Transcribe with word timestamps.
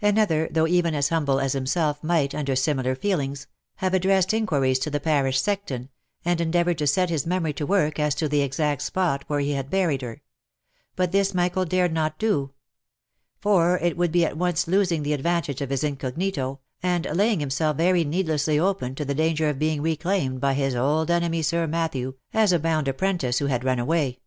Another, 0.00 0.48
though 0.48 0.68
even 0.68 0.94
as 0.94 1.08
humble 1.08 1.40
as 1.40 1.54
himself, 1.54 2.04
might, 2.04 2.36
under 2.36 2.54
similar 2.54 2.94
feelings, 2.94 3.48
have 3.78 3.94
addressed 3.94 4.32
inquiries 4.32 4.78
to 4.78 4.90
the 4.90 5.00
parish 5.00 5.40
sexton, 5.40 5.88
and 6.24 6.40
endeavoured 6.40 6.78
to 6.78 6.86
set 6.86 7.10
his 7.10 7.26
memory 7.26 7.52
to 7.54 7.66
work 7.66 7.98
as 7.98 8.14
to 8.14 8.28
the 8.28 8.42
exact 8.42 8.82
spot 8.82 9.24
where 9.26 9.40
he 9.40 9.50
had 9.54 9.70
buried 9.70 10.00
her— 10.02 10.22
but 10.94 11.10
this 11.10 11.34
Michael 11.34 11.64
dared 11.64 11.92
not 11.92 12.16
do; 12.20 12.52
for 13.40 13.76
it 13.80 13.96
would 13.96 14.12
be 14.12 14.24
at 14.24 14.36
once 14.38 14.68
losing 14.68 15.02
the 15.02 15.14
advantage 15.14 15.60
of 15.60 15.70
his 15.70 15.82
incognito, 15.82 16.60
and 16.80 17.06
laying 17.12 17.40
himself 17.40 17.76
very 17.76 18.04
needlessly 18.04 18.60
open 18.60 18.94
to 18.94 19.04
the 19.04 19.16
dan 19.16 19.34
ger 19.34 19.48
of 19.48 19.58
being 19.58 19.82
reclaimed 19.82 20.40
by 20.40 20.54
his 20.54 20.76
old 20.76 21.10
enemy, 21.10 21.42
Sir 21.42 21.66
Matthew, 21.66 22.14
as 22.32 22.52
a 22.52 22.60
bound 22.60 22.88
ap 22.88 22.98
prentice, 22.98 23.40
who 23.40 23.46
had 23.46 23.64
run 23.64 23.80
away. 23.80 24.20